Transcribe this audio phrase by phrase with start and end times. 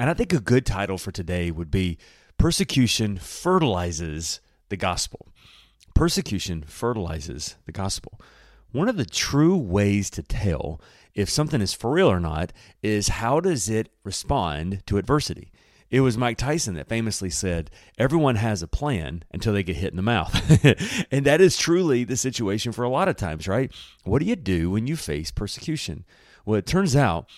[0.00, 1.98] And I think a good title for today would be
[2.38, 4.40] Persecution Fertilizes
[4.70, 5.28] the Gospel.
[5.94, 8.18] Persecution fertilizes the gospel.
[8.72, 10.80] One of the true ways to tell
[11.14, 12.50] if something is for real or not
[12.82, 15.52] is how does it respond to adversity?
[15.90, 19.90] It was Mike Tyson that famously said, Everyone has a plan until they get hit
[19.90, 20.32] in the mouth.
[21.10, 23.70] and that is truly the situation for a lot of times, right?
[24.04, 26.06] What do you do when you face persecution?
[26.46, 27.28] Well, it turns out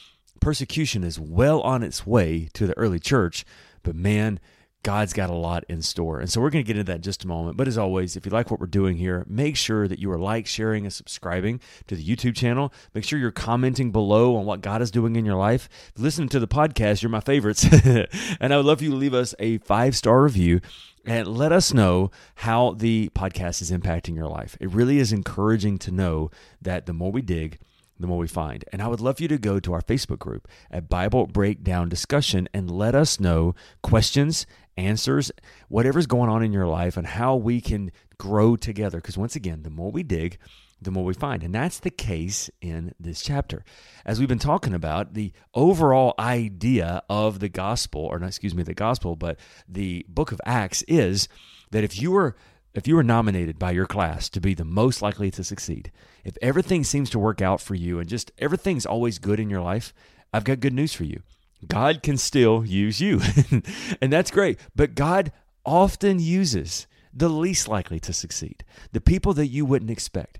[0.42, 3.44] persecution is well on its way to the early church,
[3.82, 4.40] but man,
[4.82, 6.18] God's got a lot in store.
[6.18, 7.56] And so we're going to get into that in just a moment.
[7.56, 10.18] But as always, if you like what we're doing here, make sure that you are
[10.18, 12.72] like, sharing, and subscribing to the YouTube channel.
[12.92, 15.68] Make sure you're commenting below on what God is doing in your life.
[15.96, 17.64] Listening to the podcast, you're my favorites.
[18.40, 20.60] and I would love for you to leave us a five star review
[21.06, 24.56] and let us know how the podcast is impacting your life.
[24.58, 27.60] It really is encouraging to know that the more we dig,
[27.98, 28.64] the more we find.
[28.72, 32.48] And I would love you to go to our Facebook group at Bible Breakdown Discussion
[32.52, 35.30] and let us know questions, answers,
[35.68, 38.98] whatever's going on in your life, and how we can grow together.
[38.98, 40.38] Because once again, the more we dig,
[40.80, 41.42] the more we find.
[41.42, 43.64] And that's the case in this chapter.
[44.04, 48.62] As we've been talking about, the overall idea of the gospel, or not, excuse me,
[48.62, 51.28] the gospel, but the book of Acts is
[51.70, 52.36] that if you were
[52.74, 55.92] if you were nominated by your class to be the most likely to succeed,
[56.24, 59.60] if everything seems to work out for you and just everything's always good in your
[59.60, 59.92] life,
[60.32, 61.22] I've got good news for you.
[61.66, 63.20] God can still use you.
[64.00, 64.58] and that's great.
[64.74, 65.32] But God
[65.64, 70.38] often uses the least likely to succeed, the people that you wouldn't expect.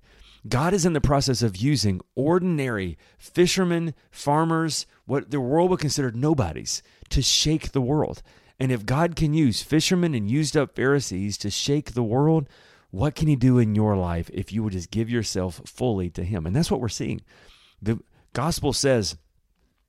[0.49, 6.11] God is in the process of using ordinary fishermen, farmers, what the world would consider
[6.11, 8.23] nobodies, to shake the world.
[8.63, 12.49] And if God can use fishermen and used up Pharisees to shake the world,
[12.93, 16.23] what can He do in your life if you would just give yourself fully to
[16.23, 16.47] Him?
[16.47, 17.23] And that's what we're seeing.
[17.83, 17.99] The
[18.35, 19.17] gospel says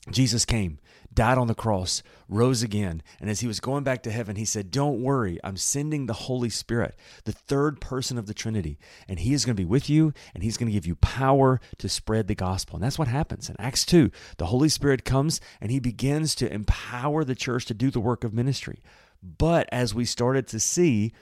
[0.09, 0.79] Jesus came
[1.13, 3.01] died on the cross, rose again.
[3.19, 6.13] And as he was going back to heaven, he said, Don't worry, I'm sending the
[6.13, 8.78] Holy Spirit, the third person of the Trinity.
[9.07, 11.59] And he is going to be with you and he's going to give you power
[11.78, 12.75] to spread the gospel.
[12.75, 13.50] And that's what happens.
[13.50, 17.74] In Acts 2, the Holy Spirit comes and he begins to empower the church to
[17.74, 18.81] do the work of ministry.
[19.22, 21.13] But as we started to see,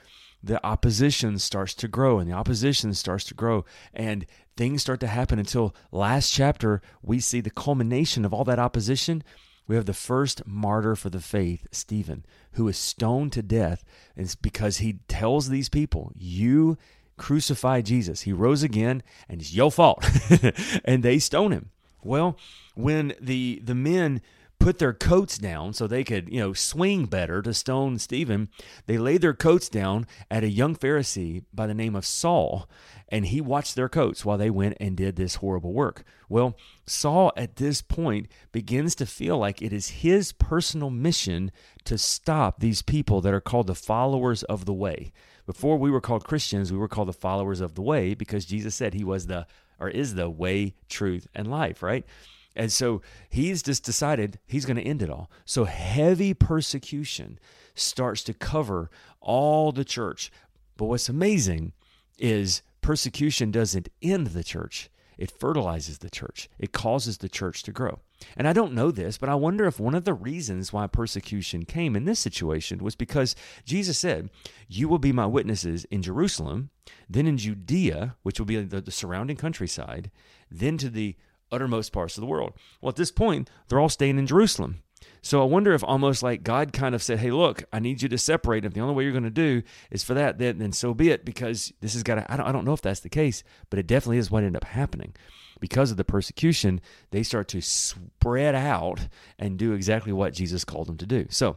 [0.42, 3.64] the opposition starts to grow and the opposition starts to grow
[3.94, 4.26] and
[4.56, 9.22] things start to happen until last chapter we see the culmination of all that opposition
[9.66, 13.84] we have the first martyr for the faith, Stephen, who is stoned to death.
[14.16, 16.78] And it's because he tells these people, You
[17.16, 18.22] crucified Jesus.
[18.22, 20.04] He rose again, and it's your fault.
[20.84, 21.70] and they stone him.
[22.02, 22.36] Well,
[22.74, 24.20] when the the men
[24.62, 28.48] put their coats down so they could, you know, swing better to stone Stephen,
[28.86, 32.68] they laid their coats down at a young Pharisee by the name of Saul,
[33.08, 36.04] and he watched their coats while they went and did this horrible work.
[36.28, 36.56] Well,
[36.86, 41.50] Saul at this point begins to feel like it is his personal mission
[41.84, 45.12] to stop these people that are called the followers of the way.
[45.44, 48.76] Before we were called Christians, we were called the followers of the way because Jesus
[48.76, 49.46] said he was the
[49.80, 52.06] or is the way, truth, and life, right?
[52.54, 55.30] And so he's just decided he's going to end it all.
[55.44, 57.38] So heavy persecution
[57.74, 58.90] starts to cover
[59.20, 60.30] all the church.
[60.76, 61.72] But what's amazing
[62.18, 67.72] is persecution doesn't end the church, it fertilizes the church, it causes the church to
[67.72, 68.00] grow.
[68.36, 71.64] And I don't know this, but I wonder if one of the reasons why persecution
[71.64, 74.30] came in this situation was because Jesus said,
[74.68, 76.70] You will be my witnesses in Jerusalem,
[77.08, 80.10] then in Judea, which will be the, the surrounding countryside,
[80.50, 81.16] then to the
[81.52, 82.54] uttermost parts of the world.
[82.80, 84.82] Well, at this point, they're all staying in Jerusalem.
[85.20, 88.08] So I wonder if almost like God kind of said, "Hey, look, I need you
[88.08, 88.64] to separate.
[88.64, 91.10] If the only way you're going to do is for that, then then so be
[91.10, 91.24] it.
[91.24, 92.32] Because this has got to.
[92.32, 94.56] I don't, I don't know if that's the case, but it definitely is what ended
[94.56, 95.14] up happening.
[95.60, 96.80] Because of the persecution,
[97.12, 99.06] they start to spread out
[99.38, 101.26] and do exactly what Jesus called them to do.
[101.30, 101.56] So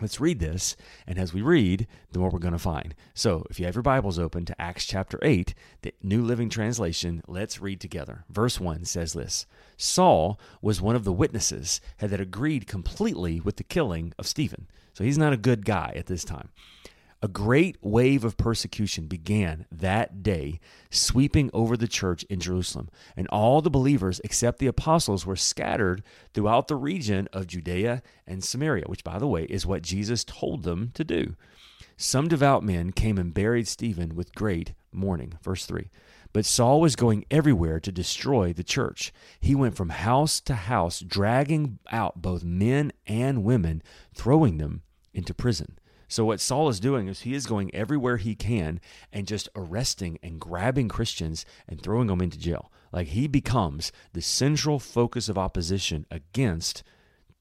[0.00, 0.76] Let's read this,
[1.06, 2.94] and as we read, the more we're going to find.
[3.12, 5.52] So, if you have your Bibles open to Acts chapter 8,
[5.82, 8.24] the New Living Translation, let's read together.
[8.30, 9.44] Verse 1 says this
[9.76, 14.68] Saul was one of the witnesses that agreed completely with the killing of Stephen.
[14.94, 16.48] So, he's not a good guy at this time.
[17.22, 20.58] A great wave of persecution began that day,
[20.90, 26.02] sweeping over the church in Jerusalem, and all the believers except the apostles were scattered
[26.32, 30.62] throughout the region of Judea and Samaria, which, by the way, is what Jesus told
[30.62, 31.36] them to do.
[31.98, 35.34] Some devout men came and buried Stephen with great mourning.
[35.42, 35.90] Verse 3.
[36.32, 39.12] But Saul was going everywhere to destroy the church.
[39.40, 43.82] He went from house to house, dragging out both men and women,
[44.14, 44.80] throwing them
[45.12, 45.78] into prison.
[46.10, 48.80] So, what Saul is doing is he is going everywhere he can
[49.12, 52.72] and just arresting and grabbing Christians and throwing them into jail.
[52.92, 56.82] Like he becomes the central focus of opposition against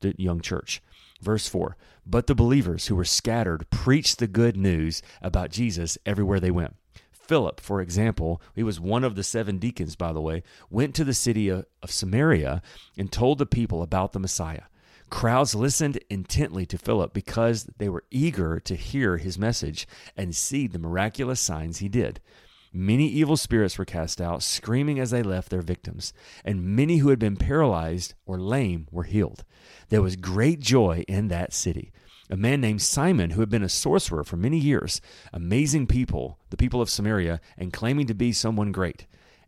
[0.02, 0.84] the young church.
[1.20, 6.40] Verse 4 But the believers who were scattered preached the good news about Jesus everywhere
[6.40, 6.76] they went.
[7.12, 11.04] Philip, for example, he was one of the seven deacons, by the way, went to
[11.04, 12.62] the city of, Samaria
[12.98, 14.64] and told the people about the Messiah.
[15.10, 20.68] Crowds listened intently to Philip because they were eager to hear his message and see
[20.68, 22.22] the miraculous signs he did.
[22.72, 26.14] Many evil spirits were cast out, screaming as they left their victims,
[26.46, 29.44] and many who had been paralyzed or lame were healed.
[29.90, 31.92] There was great joy in that city.
[32.30, 35.02] A man named Simon, who had been a sorcerer for many years,
[35.34, 39.08] amazing people, the people of Samaria, and claiming to be someone great.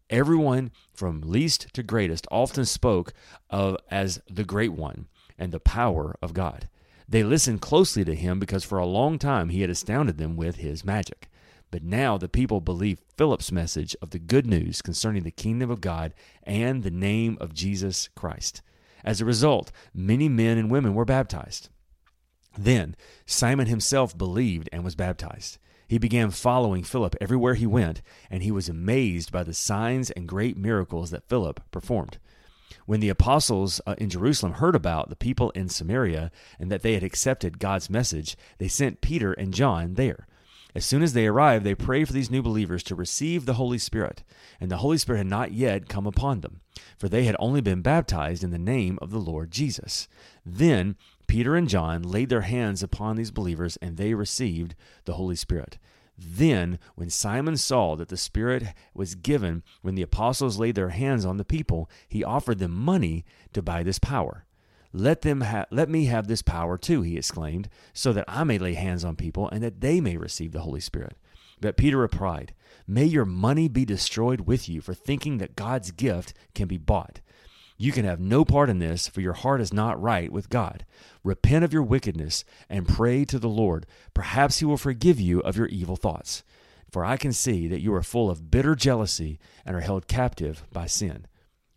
[0.09, 3.13] Everyone from least to greatest often spoke
[3.51, 5.07] of as the great one
[5.41, 6.69] and the power of God.
[7.09, 10.57] They listened closely to him because for a long time he had astounded them with
[10.57, 11.29] his magic.
[11.71, 15.81] But now the people believed Philip's message of the good news concerning the kingdom of
[15.81, 18.61] God and the name of Jesus Christ.
[19.03, 21.69] As a result, many men and women were baptized.
[22.57, 22.95] Then
[23.25, 25.57] Simon himself believed and was baptized.
[25.87, 30.27] He began following Philip everywhere he went, and he was amazed by the signs and
[30.27, 32.19] great miracles that Philip performed.
[32.85, 36.93] When the apostles uh, in Jerusalem heard about the people in Samaria and that they
[36.93, 40.27] had accepted God's message, they sent Peter and John there.
[40.73, 43.77] As soon as they arrived, they prayed for these new believers to receive the Holy
[43.77, 44.23] Spirit,
[44.59, 46.61] and the Holy Spirit had not yet come upon them,
[46.97, 50.07] for they had only been baptized in the name of the Lord Jesus.
[50.45, 50.95] Then
[51.27, 55.77] Peter and John laid their hands upon these believers, and they received the Holy Spirit.
[56.23, 58.63] Then, when Simon saw that the Spirit
[58.93, 63.25] was given when the apostles laid their hands on the people, he offered them money
[63.53, 64.45] to buy this power.
[64.93, 68.59] Let them ha- let me have this power too, he exclaimed, so that I may
[68.59, 71.17] lay hands on people and that they may receive the Holy Spirit.
[71.59, 72.53] But Peter replied,
[72.85, 77.21] May your money be destroyed with you for thinking that God's gift can be bought.
[77.81, 80.85] You can have no part in this, for your heart is not right with God.
[81.23, 83.87] Repent of your wickedness and pray to the Lord.
[84.13, 86.43] Perhaps He will forgive you of your evil thoughts.
[86.91, 90.63] For I can see that you are full of bitter jealousy and are held captive
[90.71, 91.25] by sin.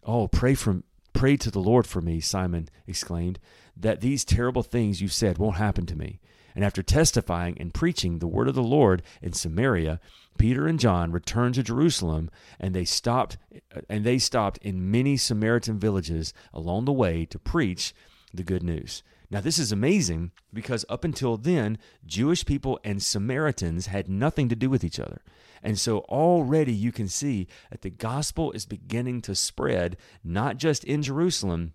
[0.03, 0.83] Oh, pray for
[1.15, 3.39] pray to the Lord for me, Simon exclaimed,
[3.75, 6.21] that these terrible things you said won't happen to me.
[6.55, 10.01] And after testifying and preaching the word of the Lord in Samaria,
[10.39, 12.31] Peter and John returned to Jerusalem,
[12.61, 13.39] and they stopped
[13.89, 17.95] and they stopped in many Samaritan villages along the way to preach
[18.33, 19.03] the good news.
[19.31, 24.57] Now this is amazing because up until then, Jewish people and Samaritans had nothing to
[24.57, 25.23] do with each other.
[25.63, 30.85] And so already you can see that the gospel is beginning to spread not just
[30.85, 31.73] in Jerusalem,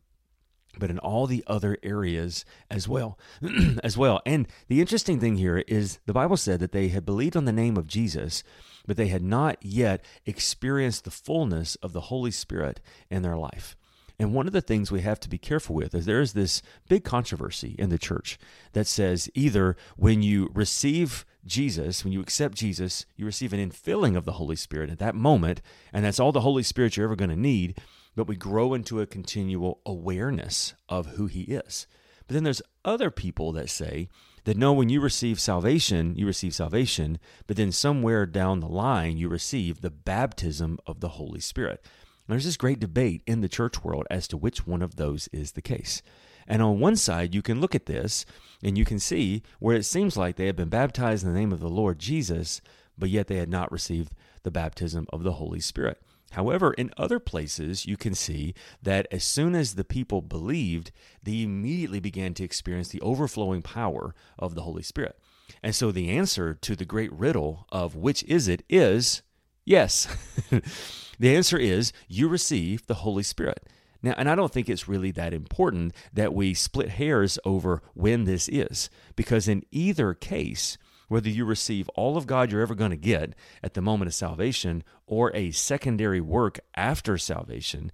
[0.79, 3.17] but in all the other areas as well
[3.83, 4.21] as well.
[4.25, 7.51] And the interesting thing here is the bible said that they had believed on the
[7.51, 8.43] name of jesus
[8.89, 12.79] but they had not yet experienced the fullness of the holy spirit
[13.11, 13.75] in their life.
[14.17, 16.63] And one of the things we have to be careful with is there is this
[16.89, 18.39] big controversy in the church
[18.73, 24.17] that says either when you receive Jesus, when you accept Jesus, you receive an infilling
[24.17, 25.62] of the Holy Spirit at that moment,
[25.93, 27.77] and that's all the Holy Spirit you're ever going to need
[28.16, 31.88] but we grow into a continual awareness of who He is.
[32.28, 34.08] But then there's other people that say
[34.44, 39.18] that no, when you receive salvation, you receive salvation, but then somewhere down the line,
[39.18, 41.82] you receive the baptism of the Holy Spirit.
[41.84, 45.28] And there's this great debate in the church world as to which one of those
[45.34, 46.01] is the case.
[46.48, 48.25] And on one side, you can look at this
[48.63, 51.51] and you can see where it seems like they have been baptized in the name
[51.51, 52.62] of the Lord Jesus,
[52.98, 54.13] but yet they had not received
[54.44, 56.01] the baptism of the Holy Spirit.
[56.31, 60.91] However, in other places, you can see that as soon as the people believed,
[61.24, 65.19] they immediately began to experience the overflowing power of the Holy Spirit.
[65.63, 69.21] And so the answer to the great riddle of which is it is
[69.65, 70.07] yes.
[71.19, 73.67] the answer is you receive the Holy Spirit.
[74.01, 78.24] Now, and I don't think it's really that important that we split hairs over when
[78.24, 80.77] this is, because in either case,
[81.10, 84.13] whether you receive all of God you're ever going to get at the moment of
[84.13, 87.92] salvation or a secondary work after salvation,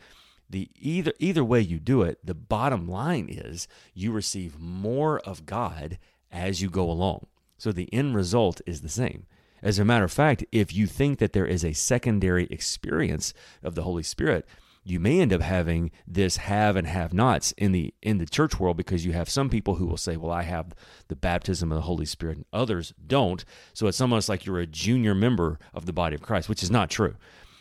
[0.48, 5.48] the either either way you do it, the bottom line is you receive more of
[5.48, 5.98] God
[6.32, 7.26] as you go along.
[7.58, 9.26] So the end result is the same.
[9.64, 13.74] As a matter of fact, if you think that there is a secondary experience of
[13.74, 14.46] the Holy Spirit,
[14.86, 18.60] you may end up having this have and have nots in the in the church
[18.60, 20.74] world because you have some people who will say, "Well, I have
[21.08, 23.44] the baptism of the Holy Spirit," and others don't.
[23.74, 26.70] So it's almost like you're a junior member of the body of Christ, which is
[26.70, 27.15] not true.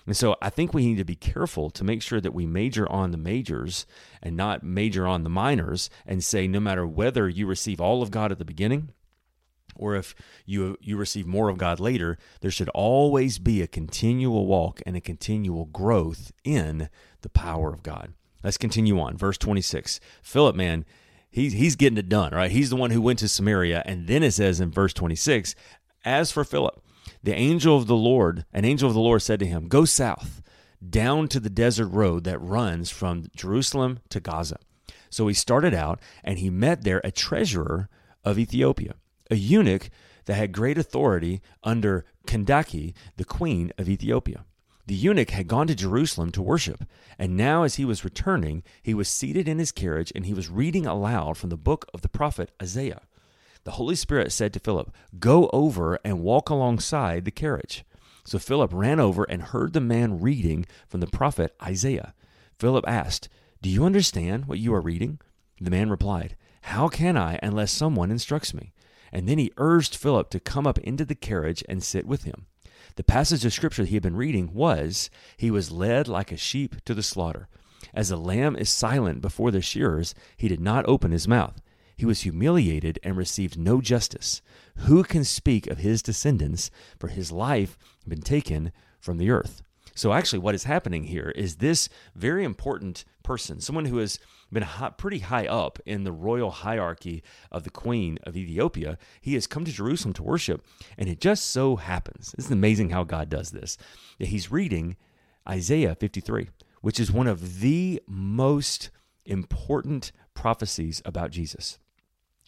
[0.06, 2.90] And so I think we need to be careful to make sure that we major
[2.92, 3.86] on the majors
[4.22, 8.10] and not major on the minors and say no matter whether you receive all of
[8.10, 8.90] God at the beginning
[9.76, 10.14] or if
[10.46, 14.96] you you receive more of God later, there should always be a continual walk and
[14.96, 16.88] a continual growth in
[17.22, 18.14] the power of God.
[18.42, 19.16] Let's continue on.
[19.16, 20.00] Verse 26.
[20.22, 20.84] Philip, man,
[21.30, 22.50] he's he's getting it done, right?
[22.50, 25.54] He's the one who went to Samaria, and then it says in verse 26,
[26.04, 26.82] as for Philip,
[27.22, 30.42] the angel of the Lord, an angel of the Lord said to him, Go south,
[30.86, 34.58] down to the desert road that runs from Jerusalem to Gaza.
[35.10, 37.88] So he started out and he met there a treasurer
[38.24, 38.94] of Ethiopia,
[39.30, 39.90] a eunuch
[40.26, 44.44] that had great authority under Kandake, the queen of Ethiopia.
[44.86, 46.84] The eunuch had gone to Jerusalem to worship,
[47.18, 50.50] and now as he was returning, he was seated in his carriage and he was
[50.50, 53.02] reading aloud from the book of the prophet Isaiah
[53.64, 57.84] the Holy Spirit said to Philip, Go over and walk alongside the carriage.
[58.24, 62.14] So Philip ran over and heard the man reading from the prophet Isaiah.
[62.58, 63.28] Philip asked,
[63.62, 65.18] Do you understand what you are reading?
[65.60, 68.72] The man replied, How can I unless someone instructs me?
[69.14, 72.46] And then he urged Philip to come up into the carriage and sit with him.
[72.96, 76.84] The passage of scripture he had been reading was, He was led like a sheep
[76.84, 77.48] to the slaughter.
[77.94, 81.62] As a lamb is silent before the shearers, he did not open his mouth.
[81.96, 84.42] He was humiliated and received no justice.
[84.78, 86.72] Who can speak of his descendants?
[86.98, 89.62] For his life had been taken from the earth.
[89.94, 94.18] So, actually, what is happening here is this very important person, someone who has
[94.52, 97.22] been high, pretty high up in the royal hierarchy
[97.52, 100.64] of the queen of Ethiopia, he has come to Jerusalem to worship.
[100.98, 103.78] And it just so happens, it's amazing how God does this,
[104.18, 104.96] that he's reading
[105.48, 106.48] Isaiah 53,
[106.80, 108.90] which is one of the most
[109.24, 111.78] important prophecies about Jesus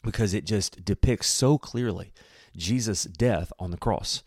[0.03, 2.13] because it just depicts so clearly
[2.57, 4.23] Jesus' death on the cross.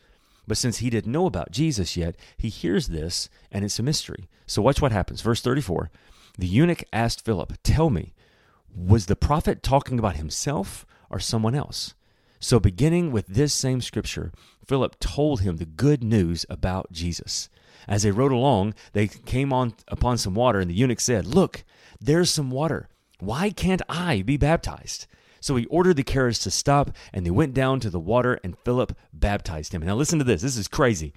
[0.50, 4.27] But since he didn't know about Jesus yet, he hears this and it's a mystery.
[4.48, 5.22] So watch what happens.
[5.22, 5.91] Verse 34
[6.39, 8.15] The eunuch asked Philip, Tell me,
[8.75, 11.94] was the prophet talking about himself or someone else?
[12.39, 14.32] So, beginning with this same scripture,
[14.65, 17.50] Philip told him the good news about Jesus.
[17.88, 21.63] As they rode along, they came on upon some water, and the eunuch said, Look,
[22.00, 22.88] there's some water.
[23.20, 25.06] Why can't I be baptized?
[25.39, 28.58] So he ordered the carriage to stop, and they went down to the water, and
[28.60, 29.81] Philip baptized him.
[29.81, 30.41] Now, listen to this.
[30.41, 31.13] This is crazy.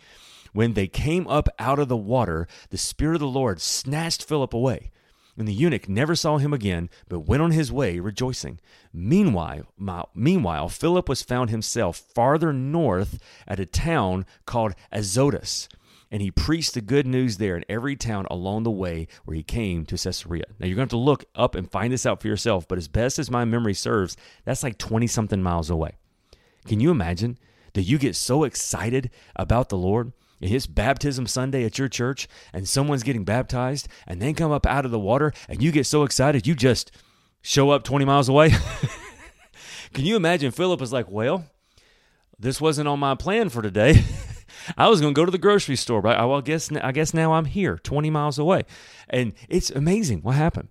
[0.52, 4.52] When they came up out of the water, the Spirit of the Lord snatched Philip
[4.52, 4.90] away.
[5.36, 8.60] And the eunuch never saw him again, but went on his way rejoicing.
[8.92, 9.66] Meanwhile,
[10.14, 15.68] meanwhile, Philip was found himself farther north at a town called Azotus
[16.12, 19.42] and he preached the good news there in every town along the way where he
[19.42, 20.44] came to Caesarea.
[20.60, 22.76] Now you're going to have to look up and find this out for yourself, but
[22.76, 25.96] as best as my memory serves, that's like 20 something miles away.
[26.66, 27.38] Can you imagine
[27.72, 30.12] that you get so excited about the Lord?
[30.38, 34.84] It's baptism Sunday at your church, and someone's getting baptized, and then come up out
[34.84, 36.90] of the water, and you get so excited you just
[37.40, 38.50] show up 20 miles away.
[39.94, 41.46] Can you imagine Philip is like, Well,
[42.38, 44.04] this wasn't on my plan for today.
[44.76, 46.92] I was going to go to the grocery store, but I, well, I guess I
[46.92, 48.64] guess now I'm here, 20 miles away,
[49.08, 50.68] and it's amazing what happened.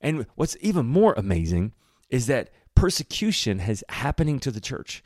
[0.00, 1.72] And what's even more amazing
[2.08, 5.02] is that persecution has happening to the church.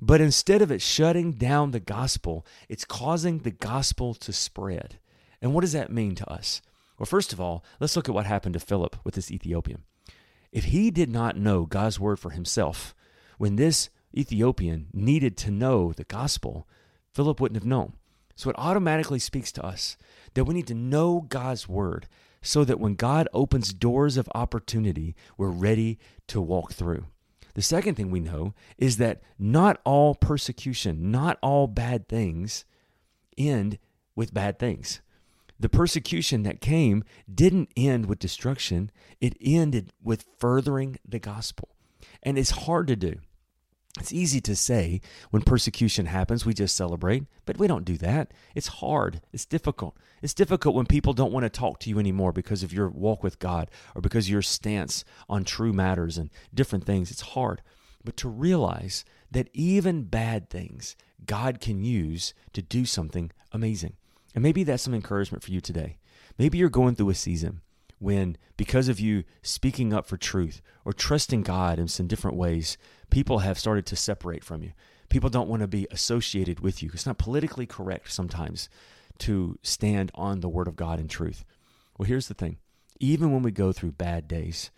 [0.00, 4.98] But instead of it shutting down the gospel, it's causing the gospel to spread.
[5.42, 6.62] And what does that mean to us?
[6.98, 9.84] Well, first of all, let's look at what happened to Philip with this Ethiopian.
[10.52, 12.94] If he did not know God's word for himself,
[13.38, 16.66] when this Ethiopian needed to know the gospel,
[17.12, 17.94] Philip wouldn't have known.
[18.36, 19.96] So it automatically speaks to us
[20.34, 22.06] that we need to know God's word
[22.42, 25.98] so that when God opens doors of opportunity, we're ready
[26.28, 27.04] to walk through.
[27.54, 32.64] The second thing we know is that not all persecution, not all bad things
[33.36, 33.78] end
[34.14, 35.00] with bad things.
[35.58, 38.90] The persecution that came didn't end with destruction,
[39.20, 41.68] it ended with furthering the gospel.
[42.22, 43.16] And it's hard to do.
[43.98, 48.32] It's easy to say when persecution happens, we just celebrate, but we don't do that.
[48.54, 49.20] It's hard.
[49.32, 49.96] It's difficult.
[50.22, 53.24] It's difficult when people don't want to talk to you anymore because of your walk
[53.24, 57.10] with God or because of your stance on true matters and different things.
[57.10, 57.62] It's hard.
[58.04, 60.94] But to realize that even bad things,
[61.26, 63.94] God can use to do something amazing.
[64.34, 65.96] And maybe that's some encouragement for you today.
[66.38, 67.60] Maybe you're going through a season
[68.00, 72.76] when, because of you speaking up for truth or trusting God in some different ways,
[73.10, 74.72] people have started to separate from you.
[75.10, 76.90] People don't want to be associated with you.
[76.92, 78.68] It's not politically correct sometimes
[79.18, 81.44] to stand on the word of God and truth.
[81.98, 82.56] Well, here's the thing
[82.98, 84.70] even when we go through bad days,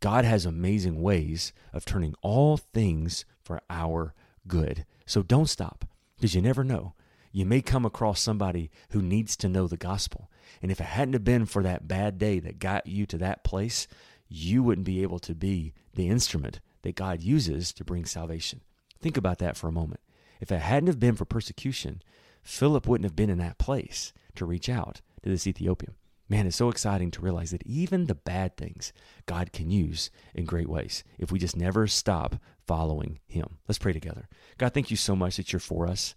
[0.00, 4.14] God has amazing ways of turning all things for our
[4.46, 4.86] good.
[5.04, 5.84] So don't stop
[6.16, 6.94] because you never know.
[7.32, 10.30] You may come across somebody who needs to know the gospel.
[10.62, 13.44] And if it hadn't have been for that bad day that got you to that
[13.44, 13.86] place,
[14.28, 18.62] you wouldn't be able to be the instrument that God uses to bring salvation.
[19.00, 20.00] Think about that for a moment.
[20.40, 22.02] If it hadn't have been for persecution,
[22.42, 25.94] Philip wouldn't have been in that place to reach out to this Ethiopian.
[26.28, 28.92] Man, it's so exciting to realize that even the bad things
[29.26, 33.58] God can use in great ways if we just never stop following Him.
[33.66, 34.28] Let's pray together.
[34.56, 36.14] God, thank you so much that you're for us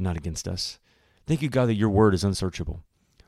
[0.00, 0.78] and not against us.
[1.26, 2.82] Thank you, God, that your word is unsearchable.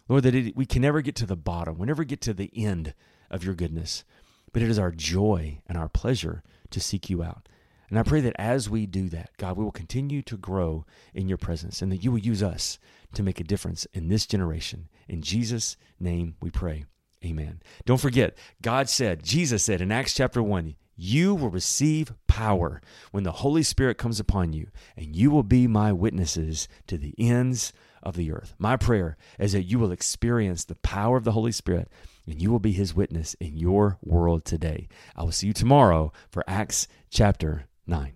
[0.08, 2.50] Lord, that it, we can never get to the bottom, we never get to the
[2.56, 2.94] end
[3.30, 4.04] of your goodness,
[4.52, 7.46] but it is our joy and our pleasure to seek you out.
[7.90, 11.28] And I pray that as we do that, God, we will continue to grow in
[11.28, 12.78] your presence and that you will use us
[13.12, 14.88] to make a difference in this generation.
[15.08, 16.86] In Jesus' name we pray.
[17.22, 17.60] Amen.
[17.84, 22.80] Don't forget, God said, Jesus said in Acts chapter 1, you will receive power
[23.10, 27.14] when the Holy Spirit comes upon you, and you will be my witnesses to the
[27.18, 27.72] ends
[28.02, 28.54] of the earth.
[28.58, 31.88] My prayer is that you will experience the power of the Holy Spirit
[32.26, 34.88] and you will be his witness in your world today.
[35.16, 38.12] I will see you tomorrow for Acts chapter 9.